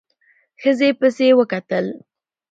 ښځې 0.61 0.89
پسې 0.99 1.27
وکتل. 1.39 1.85